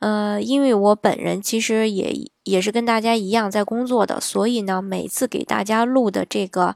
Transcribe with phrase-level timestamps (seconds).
[0.00, 6.74] 呃，因为我本人其实也也是跟大家一样在工作的，所以呢，每次给大家录的这个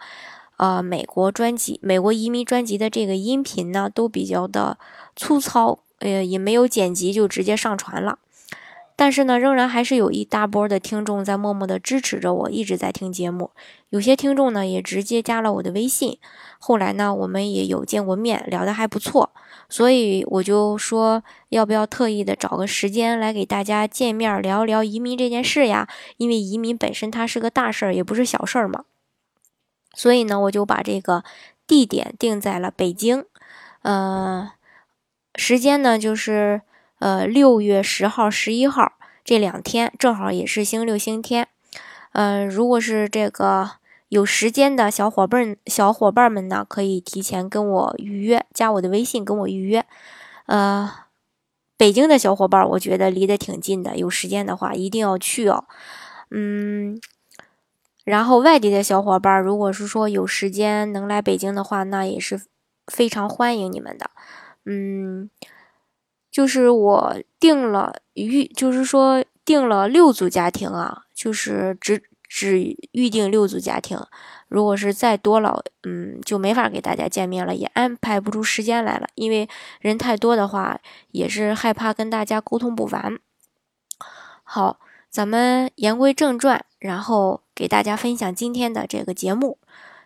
[0.59, 4.79] 呃美国专辑、美国移民专辑的这个音频呢，都比较的
[5.17, 8.19] 粗糙，呃，也没有剪辑就直接上传了。
[8.97, 13.51] 但是呢，仍然还是有一大波的听众在默默的支持着我，一直在听节目。
[13.89, 16.19] 有些听众呢，也直接加了我的微信。
[16.61, 19.33] 后来呢，我们也有见过面，聊得还不错。
[19.69, 25.89] 所以我就说，要不要特意的找个时间来给大家见面聊聊移民这件事呀？
[26.19, 28.85] 因为移民本身它是个大事儿，也不是小事儿嘛。
[29.95, 31.25] 所以呢，我就把这个
[31.67, 33.25] 地点定在了北京，
[33.83, 34.53] 呃，
[35.35, 36.63] 时间呢就是。
[36.99, 38.93] 呃，六月十号、十一号
[39.25, 41.49] 这两天正好也是星六、星天。
[42.13, 43.73] 嗯，如果是这个
[44.09, 49.85] 有时间的小伙伴、小伙伴们呢，可以提前跟我预约，加我的微信跟我预约。
[50.47, 50.91] 呃，
[51.77, 55.65] 北京的小伙伴，我觉得离得挺近的，有时间的话一定要去哦。
[56.31, 57.01] 嗯，
[58.05, 62.41] 然后外地的小伙伴，如果是说有时间能来北京的话，那也是
[62.87, 64.11] 非常欢迎你们的。
[64.65, 65.29] 嗯。
[66.35, 73.97] 就是我定了预，就是说定了六组家庭啊，就是只只预定六组家庭。
[74.49, 79.07] 如果是再多了，嗯，就没法给大家见面了，也安排不出时间来了。
[79.15, 80.81] 因为人太多的话，
[81.13, 83.17] 也是害怕跟大家沟通不完。
[84.43, 89.59] 好，咱们言归正传，然后给大家分享今天的这个节目。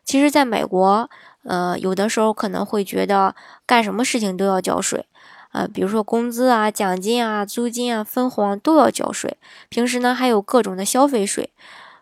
[0.04, 1.08] 其实，在美国，
[1.44, 3.34] 呃，有的时候可能会觉得
[3.64, 5.06] 干什么事情都要交税。
[5.52, 9.36] 呃，比如说工资啊、奖金啊、租金啊、分红都要交税。
[9.68, 11.50] 平时呢，还有各种的消费税。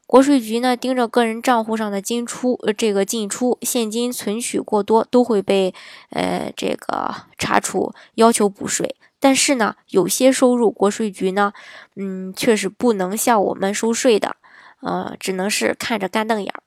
[0.07, 5.75] 国税局呢，盯着个人账户上的进出，呃，这个进出现金存取过多，都会被
[6.11, 8.95] 呃这个查处，要求补税。
[9.19, 11.53] 但是呢，有些收入国税局呢，
[11.97, 14.37] 嗯，却是不能向我们收税的，
[14.81, 16.63] 呃，只能是看着干瞪眼儿。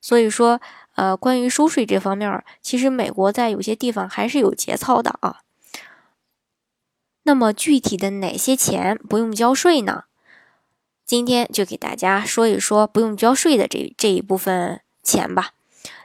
[0.00, 0.60] 所以说，
[0.96, 5.40] 呃，关于收税这方面，其实美国在有些地方还是有节操的啊。
[7.26, 10.04] 那么具体的哪些钱不用交税呢？
[11.04, 15.50] 今天就给大家说一说不用交税的这这一部分钱吧。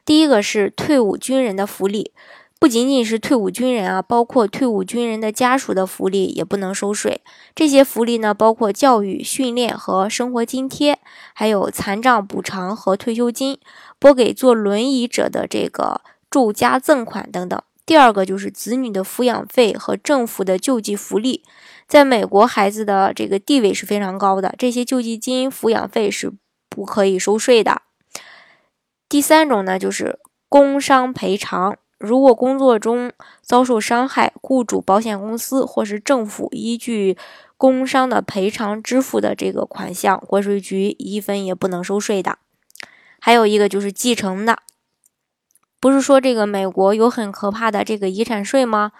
[0.03, 2.11] 第一个是退伍军人的福利，
[2.59, 7.21] 不仅仅是退伍军人啊，包括退伍军人的家属的福利也不能收税。
[7.53, 10.97] 这些福利呢，包括教育、训练和生活津贴，
[11.35, 13.59] 还有残障补偿和退休金，
[13.99, 16.01] 拨给坐轮椅者的这个
[16.31, 17.61] 住家赠款等等。
[17.91, 21.43] 第二个就是子女的抚养费和政府的救济福利，
[21.89, 26.31] 在美国孩子的这个地位是非常高的，这些救济金、抚养费是
[26.69, 27.81] 不可以收税的。
[29.09, 37.17] 第三种呢，就是工伤赔偿，如果工作中遭受伤害，雇主、保险公司或是政府依据
[37.57, 42.37] 工伤的赔偿支付的这个款项，国税局一分也不能收税的。
[43.19, 44.59] 还有一个就是继承的。
[45.81, 48.91] 不是说这个美国有很可怕的这个遗产税吗？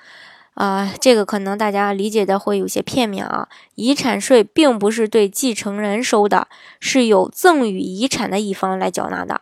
[0.56, 3.48] 啊，这个可能大家理解的会有些片面啊。
[3.76, 6.48] 遗产税并不是对继承人收的，
[6.80, 9.42] 是有赠与遗产的一方来缴纳的。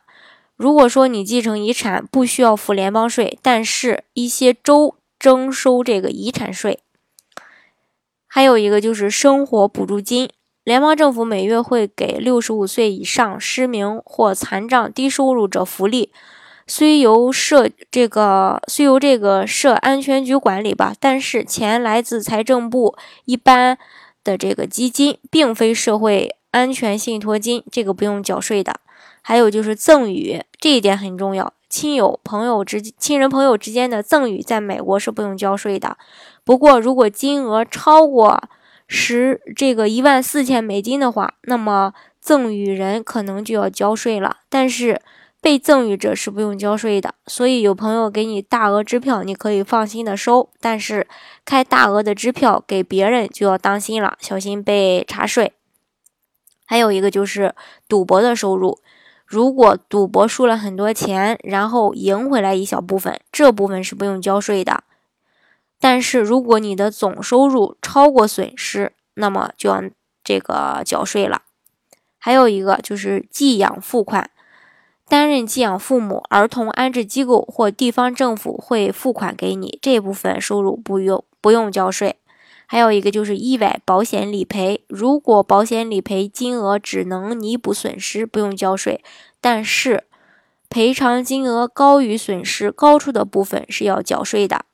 [0.58, 6.80] 如果说你继承遗产不需要付联邦税，但是一些州征收这个遗产税。
[8.28, 10.30] 还有一个就是生活补助金，
[10.66, 16.12] 联邦政府每月会给六十五岁以上失明或残障低收入者福利。
[16.70, 23.76] 虽由社这个虽由这个社安全局管理吧，但是钱来自财政部一般
[24.24, 28.76] 的这个基金，并非社会安全信托金，这个不用缴税的。
[29.24, 35.98] 还有就是赠与，这一点很重要，亲友朋友之亲人朋友之间的赠与，在美国是不用交税的。
[36.44, 38.44] 不过如果金额超过
[38.88, 44.38] 十这个一万四千美金的话，那么赠与人可能就要交税了。
[44.50, 45.02] 但是
[45.42, 50.50] 被赠与者是不用交税的，所以有朋友给你大额支票，你可以放心的收。
[50.60, 51.08] 但是
[51.46, 55.54] 开大额的支票给别人就要当心了，小心被查税。
[56.66, 57.56] 还有一个就是
[57.88, 58.80] 赌博的收入，
[59.26, 64.84] 如果赌博输了很多钱，然后赢回来一小部分，这部分是不用交税的。
[65.80, 69.82] 但是如果你的总收入超过损失，那么就要
[70.22, 71.44] 这个缴税了。
[72.18, 74.30] 还有一个就是寄养付款。
[75.10, 82.18] 担任寄养父母、儿童安置机构或地方政府会付款给你，这部分收入不用不用交税。
[82.68, 89.04] 还有一个就是意外保险理赔，如果保险理赔金额只能弥补损失，不用交税，
[89.42, 90.04] 但是
[90.70, 94.66] 赔偿金额高于损失高出的部分是要缴税的。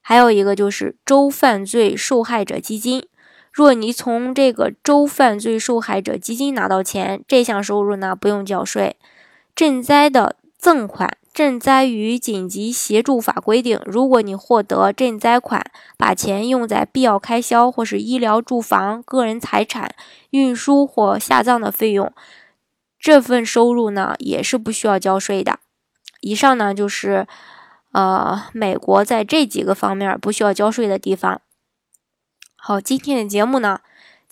[0.00, 3.04] 还有一个就是州犯罪受害者基金，
[3.50, 8.96] 若你从这个州犯罪受害者基金拿到钱，这项收入呢不用缴税。
[9.54, 11.16] 赈灾的赠款。
[11.34, 15.68] 赈灾与紧急协助法规定，如果你获得赈灾款，
[15.98, 19.96] 把钱用在必要开销或是医疗、住房、个人财产、
[20.30, 22.12] 运输或下葬的费用，
[23.00, 25.58] 这份收入呢也是不需要交税的。
[26.20, 27.26] 以上呢就是，
[27.90, 31.40] 呃，美国在这几个方面不需要交税的地方。
[32.54, 33.80] 好，今天的节目呢。